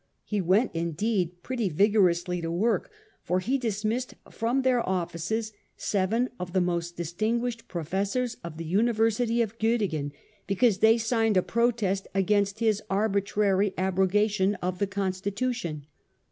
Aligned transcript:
He 0.23 0.41
went 0.41 0.71
indeed 0.73 1.43
pretty 1.43 1.69
vigorously 1.69 2.41
to 2.41 2.49
work, 2.49 2.89
for 3.21 3.37
he 3.39 3.59
dis 3.59 3.85
missed 3.85 4.15
from 4.31 4.63
their 4.63 4.81
offices 4.89 5.53
seven 5.77 6.31
of 6.39 6.53
the 6.53 6.59
most 6.59 6.97
distin 6.97 7.39
guished 7.39 7.67
professors 7.67 8.35
of 8.43 8.57
the 8.57 8.65
University 8.65 9.43
of 9.43 9.59
Gottingen, 9.59 10.11
because 10.47 10.79
they 10.79 10.97
signed 10.97 11.37
a 11.37 11.43
protest 11.43 12.07
against 12.15 12.57
his 12.61 12.81
arbitrary 12.89 13.75
abrogation 13.77 14.55
of 14.55 14.79
the 14.79 14.87
constitution. 14.87 15.85